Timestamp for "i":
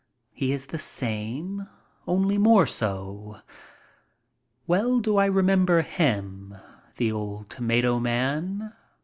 5.17-5.27